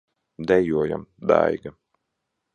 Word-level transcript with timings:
Dejojam, 0.51 1.05
Daiga! 1.19 1.75